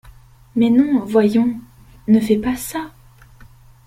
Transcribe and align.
Mais 0.55 0.71
non, 0.71 1.05
voyons, 1.05 1.59
ne 2.07 2.19
fais 2.19 2.37
pas 2.37 2.55
ça! 2.55 2.89